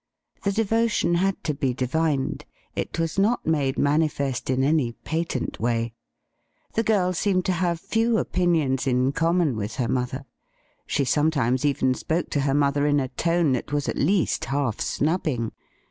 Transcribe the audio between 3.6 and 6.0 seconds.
manifest in any patent way.